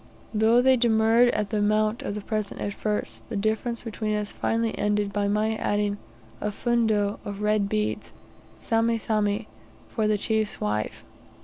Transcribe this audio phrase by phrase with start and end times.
[0.33, 4.31] Though they demurred at the amount of the present at first, the difference between us
[4.33, 5.99] was finally ended by my adding
[6.41, 8.11] a fundo of red beads
[8.57, 9.47] sami sami
[9.89, 11.03] for the chief's wife.